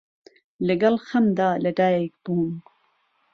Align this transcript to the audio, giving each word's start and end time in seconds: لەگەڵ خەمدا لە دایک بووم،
لەگەڵ 0.67 0.95
خەمدا 1.07 1.49
لە 1.63 1.71
دایک 1.79 2.13
بووم، 2.23 2.53